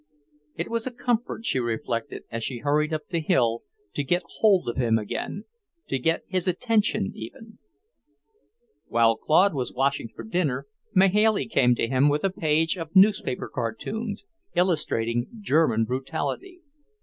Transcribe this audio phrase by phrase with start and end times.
[0.55, 3.61] It was a comfort, she reflected, as she hurried up the hill,
[3.93, 5.43] to get hold of him again,
[5.89, 7.59] to get his attention, even.
[8.87, 13.47] While Claude was washing for dinner, Mahailey came to him with a page of newspaper
[13.47, 14.25] cartoons,
[14.55, 16.61] illustrating German brutality.